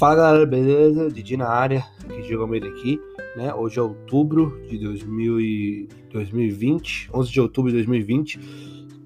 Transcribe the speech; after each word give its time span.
Fala 0.00 0.14
galera, 0.14 0.46
beleza? 0.46 1.10
Didi 1.10 1.36
na 1.36 1.46
área, 1.46 1.84
que 2.08 2.22
Diego 2.22 2.40
Almeida 2.40 2.66
aqui, 2.66 2.98
né? 3.36 3.52
Hoje 3.52 3.78
é 3.78 3.82
outubro 3.82 4.58
de 4.66 4.78
2000 4.78 5.40
e 5.42 5.88
2020, 6.10 7.10
11 7.12 7.30
de 7.30 7.38
outubro 7.38 7.70
de 7.70 7.76
2020. 7.76 8.40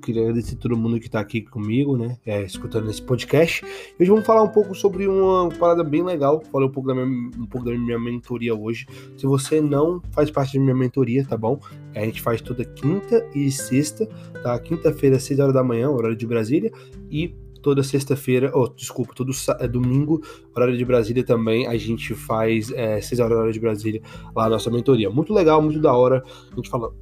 Queria 0.00 0.22
agradecer 0.22 0.54
todo 0.54 0.76
mundo 0.76 1.00
que 1.00 1.10
tá 1.10 1.18
aqui 1.18 1.42
comigo, 1.42 1.96
né? 1.96 2.16
É, 2.24 2.44
escutando 2.44 2.88
esse 2.88 3.02
podcast. 3.02 3.64
Hoje 3.98 4.08
vamos 4.08 4.24
falar 4.24 4.44
um 4.44 4.48
pouco 4.50 4.72
sobre 4.72 5.08
uma 5.08 5.48
parada 5.48 5.82
bem 5.82 6.04
legal. 6.04 6.40
Falei 6.52 6.68
um 6.68 6.70
pouco, 6.70 6.86
da 6.86 6.94
minha, 6.94 7.06
um 7.40 7.46
pouco 7.46 7.68
da 7.68 7.76
minha 7.76 7.98
mentoria 7.98 8.54
hoje. 8.54 8.86
Se 9.16 9.26
você 9.26 9.60
não 9.60 10.00
faz 10.12 10.30
parte 10.30 10.56
da 10.56 10.62
minha 10.62 10.76
mentoria, 10.76 11.26
tá 11.26 11.36
bom? 11.36 11.58
A 11.92 12.04
gente 12.04 12.22
faz 12.22 12.40
toda 12.40 12.64
quinta 12.64 13.28
e 13.34 13.50
sexta, 13.50 14.06
tá? 14.44 14.56
Quinta-feira, 14.60 15.18
6 15.18 15.40
horas 15.40 15.54
da 15.54 15.64
manhã, 15.64 15.90
horário 15.90 16.16
de 16.16 16.24
Brasília, 16.24 16.70
e 17.10 17.34
toda 17.64 17.82
sexta-feira, 17.82 18.52
oh, 18.54 18.68
desculpa, 18.68 19.14
todo 19.14 19.32
é, 19.58 19.66
domingo, 19.66 20.20
horário 20.54 20.76
de 20.76 20.84
Brasília 20.84 21.24
também, 21.24 21.66
a 21.66 21.78
gente 21.78 22.14
faz 22.14 22.70
é, 22.70 23.00
6 23.00 23.20
horas 23.20 23.32
horário 23.32 23.52
de 23.54 23.58
Brasília 23.58 24.02
lá 24.36 24.44
na 24.44 24.50
nossa 24.50 24.70
mentoria. 24.70 25.08
Muito 25.08 25.32
legal, 25.32 25.62
muito 25.62 25.80
da 25.80 25.94
hora. 25.94 26.22
A 26.52 26.56
gente 26.56 26.68
fala 26.68 26.92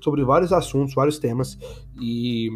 sobre 0.00 0.24
vários 0.24 0.50
assuntos, 0.50 0.94
vários 0.94 1.18
temas 1.18 1.58
e 2.00 2.48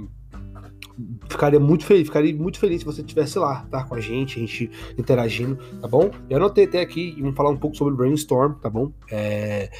ficaria 1.28 1.60
muito 1.60 1.84
feliz, 1.84 2.06
ficaria 2.06 2.34
muito 2.34 2.58
feliz 2.58 2.80
se 2.80 2.86
você 2.86 3.00
estivesse 3.00 3.38
lá, 3.38 3.66
tá? 3.70 3.84
Com 3.84 3.94
a 3.94 4.00
gente, 4.00 4.38
a 4.38 4.40
gente 4.40 4.70
interagindo, 4.98 5.58
tá 5.80 5.88
bom? 5.88 6.10
Eu 6.28 6.36
anotei 6.36 6.64
até 6.64 6.80
aqui 6.80 7.14
e 7.16 7.20
vamos 7.20 7.36
falar 7.36 7.50
um 7.50 7.56
pouco 7.56 7.76
sobre 7.76 7.94
Brainstorm, 7.94 8.54
tá 8.54 8.68
bom? 8.68 8.92
É... 9.10 9.70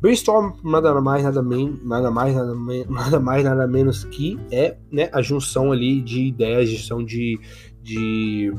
Brainstorm, 0.00 0.52
nada 0.62 1.00
mais, 1.00 1.24
nada, 1.24 1.42
men 1.42 1.78
nada 1.82 2.10
mais, 2.10 2.34
nada, 2.34 2.54
nada 2.88 3.20
mais, 3.20 3.44
nada 3.44 3.66
menos 3.66 4.04
que 4.04 4.38
é 4.50 4.76
né, 4.90 5.08
a 5.12 5.22
junção 5.22 5.72
ali 5.72 6.00
de 6.00 6.24
ideias, 6.24 6.68
junção 6.68 7.04
de, 7.04 7.38
de 7.82 8.52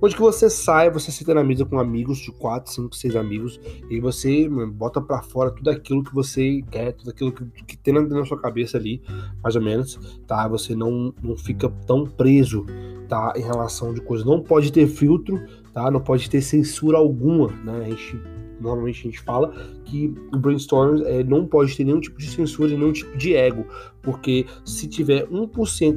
onde 0.00 0.14
que 0.14 0.20
você 0.20 0.48
sai, 0.50 0.90
você 0.90 1.10
senta 1.10 1.34
na 1.34 1.44
mesa 1.44 1.64
com 1.64 1.78
amigos, 1.78 2.18
de 2.18 2.32
4, 2.32 2.72
5, 2.72 2.96
6 2.96 3.16
amigos, 3.16 3.60
e 3.90 4.00
você 4.00 4.48
bota 4.48 5.00
para 5.00 5.22
fora 5.22 5.50
tudo 5.50 5.70
aquilo 5.70 6.04
que 6.04 6.14
você 6.14 6.62
quer, 6.70 6.92
tudo 6.92 7.10
aquilo 7.10 7.32
que, 7.32 7.64
que 7.64 7.76
tem 7.76 7.94
na 7.94 8.24
sua 8.24 8.40
cabeça 8.40 8.76
ali, 8.76 9.02
mais 9.42 9.56
ou 9.56 9.62
menos, 9.62 10.20
tá? 10.26 10.46
Você 10.48 10.74
não, 10.74 11.14
não 11.22 11.36
fica 11.36 11.68
tão 11.86 12.04
preso, 12.04 12.66
tá? 13.08 13.32
Em 13.36 13.42
relação 13.42 13.94
de 13.94 14.00
coisas. 14.00 14.26
Não 14.26 14.42
pode 14.42 14.72
ter 14.72 14.86
filtro, 14.86 15.40
tá? 15.72 15.90
Não 15.90 16.00
pode 16.00 16.28
ter 16.28 16.40
censura 16.40 16.98
alguma, 16.98 17.48
né? 17.64 17.86
A 17.86 17.88
gente 17.90 18.20
normalmente 18.60 19.00
a 19.00 19.10
gente 19.10 19.20
fala 19.20 19.52
que 19.84 20.12
o 20.32 20.38
brainstorm 20.38 21.02
é, 21.04 21.22
não 21.22 21.46
pode 21.46 21.76
ter 21.76 21.84
nenhum 21.84 22.00
tipo 22.00 22.18
de 22.18 22.28
censura 22.28 22.72
e 22.72 22.76
nenhum 22.76 22.92
tipo 22.92 23.16
de 23.16 23.34
ego, 23.34 23.66
porque 24.02 24.46
se 24.64 24.88
tiver 24.88 25.26
1%, 25.28 25.48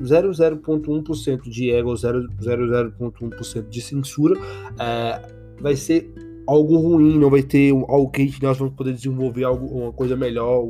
0,0.1% 0.02 1.50
de 1.50 1.72
ego 1.72 1.90
ou 1.90 1.96
0,0.1% 1.96 3.70
de 3.70 3.82
censura, 3.82 4.40
é, 4.80 5.22
vai 5.62 5.76
ser 5.76 6.12
algo 6.48 6.78
ruim, 6.78 7.18
não 7.18 7.30
vai 7.30 7.44
ter 7.44 7.72
algo 7.72 8.10
que 8.10 8.42
nós 8.42 8.58
vamos 8.58 8.74
poder 8.74 8.94
desenvolver 8.94 9.44
algo, 9.44 9.66
uma 9.68 9.94
coisa 9.94 10.16
melhor, 10.16 10.66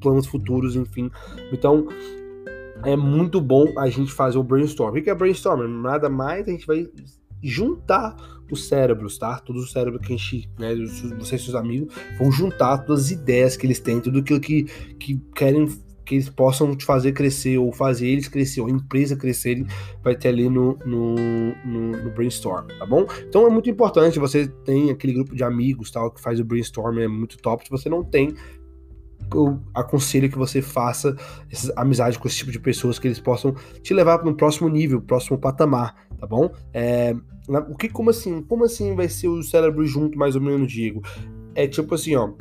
planos 0.00 0.26
futuros, 0.26 0.74
enfim. 0.74 1.10
Então, 1.52 1.86
é 2.84 2.96
muito 2.96 3.40
bom 3.40 3.66
a 3.76 3.88
gente 3.88 4.12
fazer 4.12 4.38
o 4.38 4.42
brainstorm. 4.42 4.96
O 4.96 5.02
que 5.02 5.10
é 5.10 5.14
brainstorm? 5.14 5.66
Nada 5.82 6.08
mais, 6.08 6.48
a 6.48 6.50
gente 6.50 6.66
vai 6.66 6.88
juntar 7.42 8.16
os 8.50 8.66
cérebros, 8.66 9.18
tá? 9.18 9.38
Todos 9.38 9.64
os 9.64 9.72
cérebros 9.72 10.06
que 10.06 10.14
a 10.14 10.16
gente, 10.16 10.50
né, 10.58 10.74
vocês 11.18 11.42
e 11.42 11.44
seus 11.44 11.54
amigos, 11.54 11.94
vão 12.18 12.32
juntar 12.32 12.78
todas 12.78 13.06
as 13.06 13.10
ideias 13.10 13.56
que 13.56 13.66
eles 13.66 13.80
têm, 13.80 14.00
tudo 14.00 14.20
aquilo 14.20 14.40
que, 14.40 14.64
que 14.98 15.20
querem 15.34 15.68
que 16.08 16.14
eles 16.14 16.30
possam 16.30 16.74
te 16.74 16.86
fazer 16.86 17.12
crescer, 17.12 17.58
ou 17.58 17.70
fazer 17.70 18.08
eles 18.08 18.28
crescer, 18.28 18.62
ou 18.62 18.66
a 18.66 18.70
empresa 18.70 19.14
crescer, 19.14 19.62
vai 20.02 20.16
ter 20.16 20.28
ali 20.28 20.48
no, 20.48 20.78
no, 20.86 21.14
no, 21.66 22.02
no, 22.02 22.10
brainstorm, 22.12 22.66
tá 22.78 22.86
bom? 22.86 23.06
Então 23.28 23.46
é 23.46 23.50
muito 23.50 23.68
importante, 23.68 24.18
você 24.18 24.48
tem 24.64 24.90
aquele 24.90 25.12
grupo 25.12 25.36
de 25.36 25.44
amigos, 25.44 25.90
tal, 25.90 26.10
que 26.10 26.18
faz 26.18 26.40
o 26.40 26.44
brainstorm, 26.44 26.98
é 26.98 27.06
muito 27.06 27.36
top. 27.36 27.62
Se 27.62 27.70
você 27.70 27.90
não 27.90 28.02
tem, 28.02 28.34
eu 29.36 29.60
aconselho 29.74 30.30
que 30.30 30.38
você 30.38 30.62
faça 30.62 31.16
amizade 31.76 32.18
com 32.18 32.28
esse 32.28 32.38
tipo 32.38 32.50
de 32.50 32.58
pessoas 32.58 32.98
que 32.98 33.08
eles 33.08 33.20
possam 33.20 33.54
te 33.82 33.92
levar 33.92 34.18
para 34.18 34.28
um 34.28 34.34
próximo 34.34 34.68
nível, 34.68 35.00
próximo 35.00 35.38
patamar, 35.38 35.94
tá 36.18 36.26
bom? 36.26 36.50
É, 36.72 37.14
o 37.68 37.74
que, 37.74 37.88
como 37.88 38.10
assim? 38.10 38.42
Como 38.42 38.64
assim 38.64 38.94
vai 38.94 39.08
ser 39.08 39.28
o 39.28 39.42
cérebro 39.42 39.84
junto, 39.86 40.18
mais 40.18 40.34
ou 40.34 40.40
menos, 40.40 40.70
Diego? 40.70 41.02
É 41.54 41.66
tipo 41.66 41.94
assim, 41.94 42.14
ó 42.14 42.32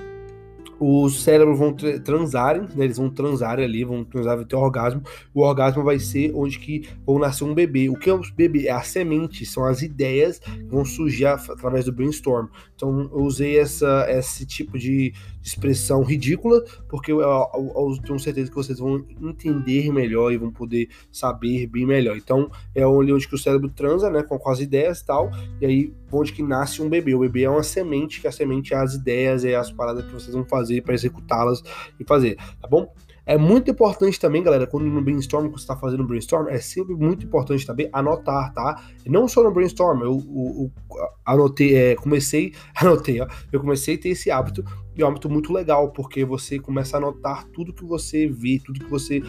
os 0.80 1.24
cérebros 1.24 1.58
vão 1.58 1.74
transarem, 1.74 2.64
né? 2.76 2.86
Eles 2.86 2.98
vão 2.98 3.10
transar 3.10 3.60
ali, 3.60 3.84
vão 3.84 4.04
transar, 4.04 4.36
vai 4.36 4.46
ter 4.46 4.56
orgasmo. 4.56 5.02
O 5.34 5.42
orgasmo 5.42 5.84
vai 5.84 6.00
ser 6.00 6.32
onde 6.36 6.60
que 6.60 6.88
vão 7.06 7.20
nascer 7.20 7.44
um 7.44 7.54
bebê. 7.54 7.90
O 7.90 7.96
que 7.96 8.10
é 8.10 8.14
o 8.14 8.22
bebê? 8.36 8.68
É 8.68 8.72
a 8.72 8.82
semente, 8.82 9.46
são 9.46 9.66
as 9.66 9.82
ideias 9.82 10.40
que 10.40 10.64
vão 10.70 10.86
surgir 10.86 11.26
através 11.26 11.86
do 11.86 11.92
brainstorm. 11.92 12.48
Então 12.76 13.10
eu 13.12 13.22
usei 13.22 13.58
essa, 13.58 14.06
esse 14.10 14.46
tipo 14.46 14.78
de 14.78 15.14
expressão 15.42 16.04
ridícula, 16.04 16.64
porque 16.88 17.12
eu, 17.12 17.22
eu, 17.22 17.50
eu, 17.54 17.98
tenho 18.06 18.20
certeza 18.20 18.50
que 18.50 18.56
vocês 18.56 18.80
vão 18.80 19.04
entender 19.22 19.92
melhor 19.92 20.32
e 20.32 20.38
vão 20.38 20.52
poder 20.52 20.90
saber 21.12 21.68
bem 21.68 21.86
melhor. 21.86 22.18
Então 22.18 22.52
é 22.76 22.86
onde, 22.86 23.12
onde 23.14 23.28
que 23.28 23.36
o 23.36 23.38
cérebro 23.38 23.70
transa, 23.70 24.10
né? 24.10 24.24
Com, 24.24 24.38
com 24.38 24.50
as 24.50 24.60
ideias 24.60 25.00
e 25.00 25.06
tal, 25.06 25.32
e 25.60 25.66
aí 25.66 25.94
onde 26.12 26.34
que 26.34 26.44
nasce 26.44 26.82
um 26.82 26.90
bebê. 26.90 27.14
O 27.16 27.20
bebê 27.20 27.44
é 27.44 27.50
uma 27.50 27.64
semente, 27.64 28.22
que 28.22 28.28
a 28.28 28.32
semente 28.32 28.74
é 28.74 28.78
as 28.78 28.94
ideias, 28.94 29.44
é 29.44 29.56
as 29.56 29.72
paradas 29.72 30.06
que 30.06 30.14
vocês 30.14 30.34
vão 30.34 30.46
fazer 30.46 30.82
para 30.82 30.94
executá-las 30.94 31.62
e 32.00 32.04
fazer, 32.04 32.36
tá 32.62 32.68
bom? 32.68 32.94
É 33.28 33.38
muito 33.38 33.70
importante 33.70 34.18
também, 34.18 34.42
galera, 34.42 34.66
quando 34.66 34.86
no 34.86 35.02
brainstorm, 35.02 35.48
quando 35.48 35.58
você 35.58 35.64
está 35.64 35.76
fazendo 35.76 36.06
brainstorm, 36.06 36.48
é 36.48 36.60
sempre 36.60 36.96
muito 36.96 37.26
importante 37.26 37.68
também 37.68 37.90
anotar, 37.92 38.54
tá? 38.54 38.82
não 39.06 39.28
só 39.28 39.44
no 39.44 39.52
brainstorm, 39.52 40.02
eu, 40.02 40.24
eu, 40.34 40.72
eu 40.90 41.08
anotei, 41.26 41.76
é, 41.76 41.96
comecei, 41.96 42.54
anotei, 42.74 43.20
ó, 43.20 43.28
eu 43.52 43.60
comecei 43.60 43.96
a 43.96 43.98
ter 43.98 44.10
esse 44.10 44.32
hábito, 44.32 44.64
e 44.96 45.02
é 45.02 45.06
um 45.06 45.10
hábito 45.10 45.30
muito 45.30 45.52
legal, 45.52 45.92
porque 45.92 46.24
você 46.24 46.58
começa 46.58 46.96
a 46.96 47.00
anotar 47.00 47.46
tudo 47.50 47.74
que 47.74 47.84
você 47.84 48.28
vê, 48.28 48.62
tudo 48.66 48.80
que 48.80 48.90
você 48.90 49.22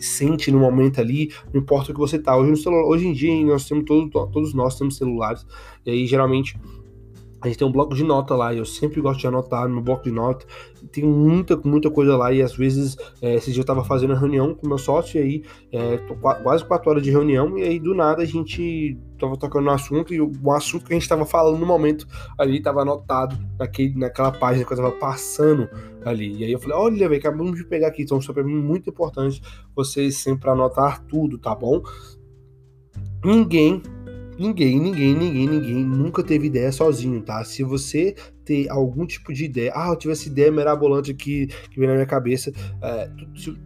sente 0.00 0.50
no 0.50 0.58
momento 0.58 0.98
ali, 0.98 1.30
não 1.52 1.60
importa 1.60 1.90
o 1.90 1.94
que 1.94 2.00
você 2.00 2.18
tá. 2.18 2.34
Hoje, 2.34 2.50
no 2.50 2.56
celular, 2.56 2.86
hoje 2.86 3.06
em 3.06 3.12
dia, 3.12 3.44
nós 3.44 3.68
temos 3.68 3.84
todos, 3.84 4.10
todos 4.10 4.54
nós 4.54 4.78
temos 4.78 4.96
celulares, 4.96 5.46
e 5.84 5.90
aí 5.90 6.06
geralmente 6.06 6.58
a 7.44 7.46
gente 7.48 7.58
tem 7.58 7.68
um 7.68 7.70
bloco 7.70 7.94
de 7.94 8.02
nota 8.02 8.34
lá, 8.34 8.54
e 8.54 8.58
eu 8.58 8.64
sempre 8.64 9.02
gosto 9.02 9.20
de 9.20 9.26
anotar 9.26 9.68
no 9.68 9.82
bloco 9.82 10.04
de 10.04 10.10
nota. 10.10 10.46
Tem 10.90 11.04
muita, 11.04 11.60
muita 11.62 11.90
coisa 11.90 12.16
lá, 12.16 12.32
e 12.32 12.40
às 12.40 12.56
vezes, 12.56 12.96
é, 13.20 13.34
esse 13.34 13.52
dia 13.52 13.60
eu 13.60 13.66
tava 13.66 13.84
fazendo 13.84 14.14
reunião 14.14 14.54
com 14.54 14.66
meu 14.66 14.78
sócio, 14.78 15.20
e 15.20 15.22
aí, 15.22 15.42
é, 15.70 15.98
quase 16.42 16.64
quatro 16.64 16.88
horas 16.88 17.02
de 17.02 17.10
reunião, 17.10 17.58
e 17.58 17.62
aí 17.62 17.78
do 17.78 17.94
nada 17.94 18.22
a 18.22 18.24
gente 18.24 18.98
tava 19.20 19.36
tocando 19.36 19.66
no 19.66 19.72
assunto, 19.72 20.14
e 20.14 20.22
o, 20.22 20.32
o 20.42 20.52
assunto 20.52 20.86
que 20.86 20.94
a 20.94 20.98
gente 20.98 21.06
tava 21.06 21.26
falando 21.26 21.58
no 21.58 21.66
momento 21.66 22.08
ali 22.38 22.62
tava 22.62 22.80
anotado 22.80 23.36
naquele, 23.58 23.94
naquela 23.94 24.32
página 24.32 24.64
que 24.64 24.72
eu 24.72 24.76
tava 24.78 24.92
passando 24.92 25.68
ali. 26.02 26.38
E 26.38 26.44
aí 26.44 26.52
eu 26.52 26.58
falei, 26.58 26.78
olha, 26.78 27.08
velho, 27.10 27.20
acabamos 27.20 27.56
de 27.56 27.66
pegar 27.66 27.88
aqui, 27.88 28.04
então 28.04 28.18
isso 28.18 28.30
é 28.30 28.34
pra 28.34 28.42
mim 28.42 28.56
muito 28.56 28.88
importante 28.88 29.42
vocês 29.76 30.16
sempre 30.16 30.48
anotar 30.48 31.04
tudo, 31.04 31.36
tá 31.36 31.54
bom? 31.54 31.82
Ninguém 33.22 33.82
Ninguém, 34.38 34.80
ninguém, 34.80 35.14
ninguém, 35.14 35.48
ninguém 35.48 35.84
nunca 35.84 36.22
teve 36.22 36.46
ideia 36.46 36.72
sozinho, 36.72 37.22
tá? 37.22 37.42
Se 37.44 37.62
você 37.62 38.14
ter 38.44 38.68
algum 38.68 39.06
tipo 39.06 39.32
de 39.32 39.44
ideia, 39.44 39.72
ah, 39.74 39.88
eu 39.90 39.96
tive 39.96 40.12
essa 40.12 40.28
ideia 40.28 40.50
mirabolante 40.50 41.10
aqui 41.10 41.46
que 41.70 41.78
vem 41.78 41.88
na 41.88 41.94
minha 41.94 42.06
cabeça, 42.06 42.52
é, 42.82 43.10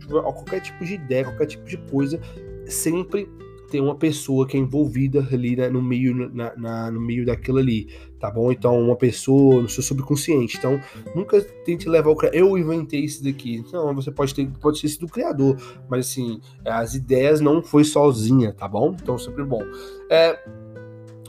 qualquer 0.08 0.60
tipo 0.60 0.84
de 0.84 0.94
ideia, 0.94 1.24
qualquer 1.24 1.46
tipo 1.46 1.64
de 1.64 1.76
coisa, 1.90 2.20
sempre 2.66 3.28
tem 3.70 3.80
uma 3.80 3.94
pessoa 3.94 4.46
que 4.46 4.56
é 4.56 4.60
envolvida 4.60 5.26
ali 5.32 5.56
né, 5.56 5.68
no 5.68 5.82
meio 5.82 6.14
na, 6.32 6.56
na, 6.56 6.90
no 6.90 7.00
meio 7.00 7.24
daquilo 7.24 7.58
ali, 7.58 7.88
tá 8.18 8.30
bom? 8.30 8.50
Então 8.50 8.80
uma 8.80 8.96
pessoa 8.96 9.62
no 9.62 9.68
seu 9.68 9.82
subconsciente. 9.82 10.56
Então 10.56 10.80
nunca 11.14 11.40
tente 11.64 11.88
levar 11.88 12.10
o 12.10 12.16
eu 12.32 12.56
inventei 12.56 13.00
isso 13.00 13.22
daqui. 13.22 13.64
Não, 13.72 13.94
você 13.94 14.10
pode 14.10 14.34
ter 14.34 14.48
pode 14.60 14.80
ter 14.80 14.88
sido 14.88 15.06
o 15.06 15.08
criador, 15.08 15.56
mas 15.88 16.06
assim 16.06 16.40
as 16.64 16.94
ideias 16.94 17.40
não 17.40 17.62
foi 17.62 17.84
sozinha, 17.84 18.52
tá 18.52 18.66
bom? 18.66 18.96
Então 19.00 19.18
sempre 19.18 19.44
bom. 19.44 19.62
É, 20.10 20.38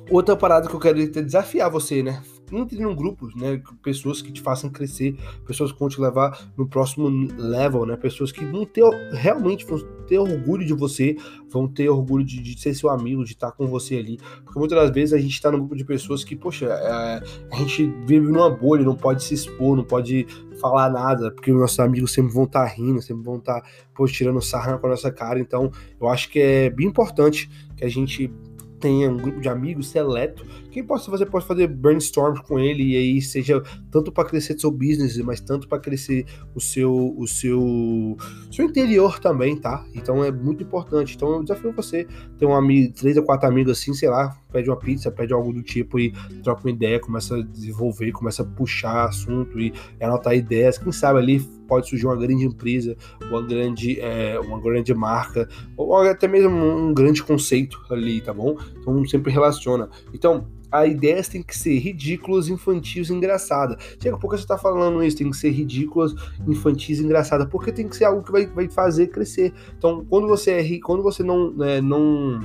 outra 0.10 0.36
parada 0.36 0.68
que 0.68 0.76
eu 0.76 0.80
quero 0.80 1.08
desafiar 1.10 1.70
você, 1.70 2.02
né? 2.02 2.22
Entre 2.52 2.80
num 2.80 2.96
grupo, 2.96 3.28
né? 3.36 3.62
Pessoas 3.82 4.22
que 4.22 4.32
te 4.32 4.42
façam 4.42 4.70
crescer, 4.70 5.16
pessoas 5.46 5.72
que 5.72 5.80
vão 5.80 5.90
te 5.90 6.00
levar 6.00 6.50
no 6.58 6.68
próximo 6.68 7.08
level, 7.38 7.86
né? 7.86 7.96
Pessoas 7.96 8.32
que 8.32 8.46
vão 8.46 8.66
ter 8.66 8.84
realmente 9.14 9.66
vão 9.66 9.80
ter 10.08 10.18
orgulho 10.18 10.66
de 10.66 10.74
você, 10.74 11.16
vão 11.50 11.68
ter 11.68 11.90
orgulho 11.90 12.26
de, 12.26 12.42
de 12.42 12.60
ser 12.60 12.74
seu 12.74 12.90
amigo, 12.90 13.24
de 13.24 13.34
estar 13.34 13.52
com 13.52 13.68
você 13.68 13.98
ali. 13.98 14.18
Porque 14.44 14.60
muitas 14.60 14.78
das 14.78 14.92
vezes 14.92 15.14
a 15.14 15.18
gente 15.18 15.34
está 15.34 15.52
num 15.52 15.60
grupo 15.60 15.76
de 15.76 15.86
pessoas 15.86 16.24
que, 16.24 16.36
poxa, 16.36 16.66
é, 16.66 17.24
a 17.52 17.56
gente 17.58 17.86
vive 18.06 18.32
numa 18.32 18.50
bolha, 18.50 18.84
não 18.84 18.96
pode 18.96 19.24
se 19.24 19.34
expor, 19.34 19.78
não 19.78 19.84
pode 19.84 20.26
falar 20.60 20.90
nada, 20.90 21.32
porque 21.32 21.52
os 21.52 21.60
nossos 21.60 21.80
amigos 21.80 22.12
sempre 22.12 22.34
vão 22.34 22.44
estar 22.44 22.66
tá 22.66 22.68
rindo, 22.68 23.02
sempre 23.02 23.24
vão 23.24 23.38
estar, 23.38 23.62
tá, 23.62 24.06
tirando 24.08 24.42
sarna 24.42 24.78
com 24.78 24.88
a 24.88 24.90
nossa 24.92 25.12
cara. 25.12 25.40
Então, 25.40 25.72
eu 26.00 26.08
acho 26.08 26.30
que 26.30 26.40
é 26.40 26.70
bem 26.70 26.88
importante 26.88 27.50
que 27.78 27.86
a 27.86 27.90
gente 27.90 28.32
tenha 28.80 29.10
um 29.10 29.18
grupo 29.18 29.42
de 29.42 29.50
amigos 29.50 29.88
seleto, 29.90 30.46
quem 30.72 30.84
possa 30.84 31.12
você 31.12 31.26
pode 31.26 31.46
fazer 31.46 31.68
brainstorm 31.68 32.38
com 32.42 32.60
ele 32.60 32.84
e 32.84 32.98
aí 32.98 33.22
seja 33.22 33.62
tanto 33.92 34.12
para 34.12 34.28
crescer 34.28 34.60
seu 34.60 34.72
business, 34.72 35.18
mas 35.18 35.42
tanto 35.42 35.68
para 35.68 35.80
crescer 35.80 36.26
o 36.56 36.60
seu 36.60 37.14
o 37.18 37.28
seu 37.28 38.18
seu 38.52 38.66
interior 38.66 39.20
também, 39.20 39.56
tá? 39.56 39.86
Então 39.94 40.24
é 40.24 40.32
muito 40.32 40.64
importante. 40.64 41.16
Então 41.16 41.36
eu 41.36 41.44
desafio 41.44 41.74
você 41.74 42.08
ter 42.38 42.46
um 42.46 42.56
amigo, 42.56 42.94
três 42.94 43.18
ou 43.18 43.24
quatro 43.24 43.48
amigos 43.48 43.72
assim, 43.74 43.94
sei 43.94 44.10
lá, 44.10 44.39
pede 44.52 44.70
uma 44.70 44.78
pizza, 44.78 45.12
pede 45.12 45.34
algo 45.34 45.54
do 45.54 45.62
tipo 45.62 46.00
e 46.00 46.12
troca 46.44 46.62
uma 46.64 46.72
ideia, 46.72 47.00
começa 47.00 47.38
a 47.38 47.42
desenvolver, 47.42 48.12
começa 48.12 48.44
a 48.44 48.46
puxar 48.46 49.06
assunto 49.06 49.60
e 49.60 49.74
anotar 50.02 50.36
ideias. 50.36 50.78
Quem 50.78 50.92
sabe 50.92 51.20
ali 51.20 51.40
pode 51.68 51.88
surgir 51.88 52.08
uma 52.08 52.16
grande 52.16 52.46
empresa, 52.46 52.98
uma 53.30 53.42
grande, 53.42 54.00
é, 54.00 54.40
uma 54.40 54.60
grande 54.60 54.94
marca, 54.94 55.48
ou 55.78 55.96
até 55.96 56.28
mesmo 56.28 56.56
um 56.56 56.94
grande 56.94 57.24
conceito 57.24 57.80
ali, 57.90 58.22
tá 58.22 58.34
bom? 58.34 58.58
Então 58.78 59.06
sempre 59.06 59.32
relaciona. 59.32 59.90
Então, 60.14 60.48
a 60.72 60.86
ideia 60.86 61.22
tem 61.24 61.42
que 61.42 61.58
ser 61.58 61.78
ridículas, 61.80 62.48
infantis 62.48 63.10
e 63.10 63.14
engraçada. 63.14 63.78
Chega, 64.02 64.18
por 64.18 64.30
que 64.30 64.38
você 64.38 64.46
tá 64.46 64.58
falando 64.58 65.04
isso? 65.04 65.18
Tem 65.18 65.30
que 65.30 65.38
ser 65.38 65.50
ridículas, 65.50 66.14
infantis 66.48 67.00
e 67.00 67.04
engraçada, 67.04 67.46
porque 67.46 67.72
tem 67.72 67.88
que 67.88 67.96
ser 67.96 68.06
algo 68.06 68.24
que 68.24 68.32
vai, 68.32 68.46
vai 68.46 68.70
fazer 68.70 69.08
crescer. 69.08 69.54
Então, 69.78 70.06
quando 70.08 70.28
você 70.28 70.52
é 70.52 70.80
quando 70.80 71.02
você 71.02 71.24
não, 71.24 71.52
né, 71.52 71.82
não 71.82 72.40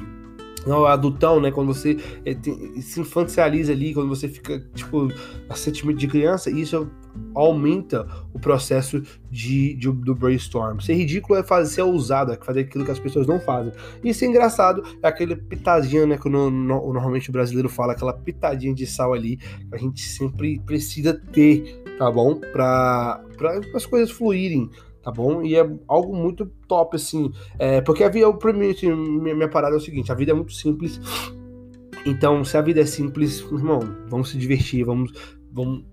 não, 0.66 0.86
adultão, 0.86 1.40
né? 1.40 1.50
Quando 1.50 1.72
você 1.74 1.98
é, 2.24 2.34
tem, 2.34 2.80
se 2.80 3.00
infantializa 3.00 3.72
ali, 3.72 3.92
quando 3.92 4.08
você 4.08 4.28
fica, 4.28 4.60
tipo, 4.74 5.08
a 5.48 5.54
sentimento 5.54 5.98
de 5.98 6.08
criança, 6.08 6.50
isso 6.50 6.88
aumenta 7.34 8.06
o 8.32 8.38
processo 8.38 9.02
de, 9.30 9.74
de, 9.74 9.90
do 9.90 10.14
brainstorm. 10.14 10.80
Ser 10.80 10.94
ridículo 10.94 11.38
é 11.38 11.42
fazer, 11.42 11.74
ser 11.74 11.82
ousado, 11.82 12.32
é 12.32 12.36
fazer 12.36 12.60
aquilo 12.60 12.84
que 12.84 12.90
as 12.90 12.98
pessoas 12.98 13.26
não 13.26 13.38
fazem. 13.40 13.72
E 14.02 14.12
ser 14.14 14.26
engraçado 14.26 14.82
é 15.02 15.08
aquele 15.08 15.36
pitadinha, 15.36 16.06
né? 16.06 16.18
Que 16.18 16.28
no, 16.28 16.50
no, 16.50 16.92
normalmente 16.92 17.28
o 17.28 17.32
brasileiro 17.32 17.68
fala, 17.68 17.92
aquela 17.92 18.12
pitadinha 18.12 18.74
de 18.74 18.86
sal 18.86 19.12
ali, 19.12 19.36
que 19.36 19.74
a 19.74 19.78
gente 19.78 20.00
sempre 20.00 20.58
precisa 20.60 21.12
ter, 21.14 21.82
tá 21.98 22.10
bom? 22.10 22.40
Para 22.52 23.22
as 23.74 23.86
coisas 23.86 24.10
fluírem 24.10 24.70
tá 25.04 25.10
bom? 25.10 25.42
E 25.42 25.54
é 25.54 25.70
algo 25.86 26.16
muito 26.16 26.46
top, 26.66 26.96
assim, 26.96 27.30
é, 27.58 27.80
porque 27.82 28.02
a 28.02 28.08
vida, 28.08 28.32
pra 28.32 28.52
mim, 28.52 28.70
assim, 28.70 28.92
minha, 28.94 29.48
parada 29.48 29.74
é 29.74 29.78
o 29.78 29.80
seguinte, 29.80 30.10
a 30.10 30.14
vida 30.14 30.32
é 30.32 30.34
muito 30.34 30.52
simples, 30.52 30.98
então, 32.06 32.44
se 32.44 32.56
a 32.56 32.62
vida 32.62 32.80
é 32.80 32.86
simples, 32.86 33.40
irmão, 33.40 33.80
vamos 34.08 34.30
se 34.30 34.38
divertir, 34.38 34.84
vamos, 34.84 35.12
vamos 35.52 35.84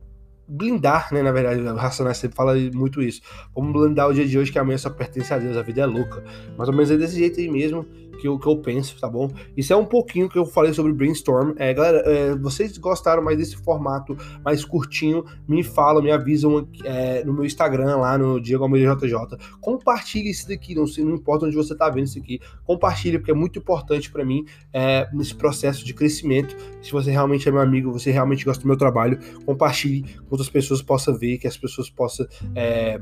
blindar, 0.52 1.14
né? 1.14 1.22
Na 1.22 1.32
verdade, 1.32 1.62
o 1.62 1.76
Racionais 1.76 2.18
sempre 2.18 2.36
fala 2.36 2.54
muito 2.74 3.02
isso. 3.02 3.22
Vamos 3.56 3.72
blindar 3.72 4.10
o 4.10 4.14
dia 4.14 4.28
de 4.28 4.38
hoje 4.38 4.52
que 4.52 4.60
amanhã 4.60 4.78
só 4.78 4.90
pertence 4.90 5.34
a 5.34 5.38
Deus, 5.38 5.56
a 5.56 5.62
vida 5.62 5.82
é 5.82 5.86
louca. 5.86 6.24
Mais 6.58 6.68
ou 6.68 6.76
menos 6.76 6.92
é 6.92 6.98
desse 6.98 7.16
jeito 7.16 7.40
aí 7.40 7.50
mesmo 7.50 7.86
que 8.22 8.28
eu, 8.28 8.38
que 8.38 8.48
eu 8.48 8.56
penso, 8.58 8.96
tá 9.00 9.10
bom? 9.10 9.32
Isso 9.58 9.74
é 9.74 9.76
um 9.76 9.86
pouquinho 9.86 10.30
que 10.30 10.38
eu 10.38 10.46
falei 10.46 10.72
sobre 10.74 10.94
brainstorm. 10.94 11.54
É, 11.58 11.74
galera, 11.74 11.98
é, 12.06 12.36
vocês 12.36 12.78
gostaram 12.78 13.24
mais 13.24 13.36
desse 13.36 13.58
formato 13.58 14.16
mais 14.46 14.64
curtinho? 14.64 15.26
Me 15.48 15.64
falam, 15.64 16.04
me 16.04 16.12
avisam 16.12 16.68
é, 16.84 17.24
no 17.24 17.34
meu 17.34 17.44
Instagram, 17.44 17.98
lá 17.98 18.18
no 18.20 18.40
Diego 18.40 18.64
Almeida 18.64 18.96
JJ. 18.96 19.16
Compartilhe 19.60 20.30
isso 20.30 20.48
daqui, 20.48 20.76
não, 20.76 20.86
não 21.00 21.16
importa 21.16 21.48
onde 21.48 21.56
você 21.56 21.76
tá 21.76 21.90
vendo 21.90 22.06
isso 22.06 22.20
aqui. 22.20 22.40
Compartilhe, 22.64 23.18
porque 23.18 23.32
é 23.32 23.36
muito 23.36 23.58
importante 23.58 24.12
para 24.12 24.24
mim 24.24 24.46
é, 24.72 25.10
nesse 25.12 25.34
processo 25.34 25.84
de 25.84 25.92
crescimento. 25.92 26.56
Se 26.80 26.92
você 26.92 27.10
realmente 27.10 27.50
é 27.50 27.52
meu 27.52 27.62
amigo, 27.62 27.92
você 27.92 28.12
realmente 28.12 28.46
gosta 28.46 28.62
do 28.62 28.68
meu 28.68 28.78
trabalho, 28.78 29.18
compartilhe 29.46 30.06
com 30.30 30.38
outras 30.42 30.50
pessoas 30.50 30.82
possam 30.82 31.18
ver, 31.18 31.38
que 31.38 31.48
as 31.48 31.58
pessoas 31.58 31.90
possam 31.90 32.26
é, 32.56 33.00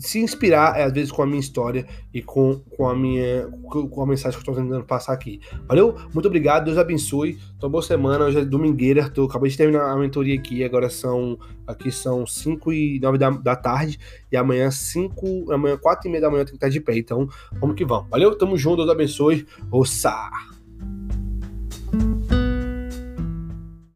se 0.00 0.18
inspirar, 0.18 0.78
é, 0.78 0.84
às 0.84 0.92
vezes, 0.92 1.12
com 1.12 1.22
a 1.22 1.26
minha 1.26 1.38
história 1.38 1.86
e 2.12 2.22
com, 2.22 2.60
com, 2.70 2.88
a 2.88 2.96
minha 2.96 3.46
com 3.68 4.02
a 4.02 4.06
mensagem 4.06 4.40
que 4.40 4.48
eu 4.48 4.52
estou 4.52 4.64
tentando 4.64 4.84
passar 4.84 5.12
aqui. 5.12 5.40
Valeu? 5.68 5.94
Muito 6.14 6.26
obrigado, 6.26 6.64
Deus 6.64 6.78
abençoe. 6.78 7.38
Então, 7.56 7.68
boa 7.68 7.82
semana, 7.82 8.24
hoje 8.24 8.40
é 8.40 8.44
domingueira, 8.44 9.10
tô, 9.10 9.24
acabei 9.24 9.50
de 9.50 9.58
terminar 9.58 9.90
a 9.90 9.96
mentoria 9.96 10.34
aqui, 10.34 10.64
agora 10.64 10.88
são 10.88 11.38
aqui 11.66 11.92
são 11.92 12.26
5 12.26 12.72
e 12.72 12.98
9 13.00 13.18
da, 13.18 13.30
da 13.30 13.54
tarde 13.54 13.98
e 14.32 14.36
amanhã 14.36 14.70
5, 14.70 15.52
amanhã 15.52 15.76
4 15.76 16.08
e 16.08 16.10
meia 16.10 16.22
da 16.22 16.30
manhã 16.30 16.44
tem 16.44 16.52
que 16.52 16.56
estar 16.56 16.70
de 16.70 16.80
pé. 16.80 16.96
Então, 16.96 17.28
vamos 17.60 17.76
que 17.76 17.84
vamos. 17.84 18.08
Valeu? 18.08 18.36
Tamo 18.36 18.56
junto, 18.56 18.78
Deus 18.78 18.88
abençoe. 18.88 19.46
Ossa! 19.70 20.59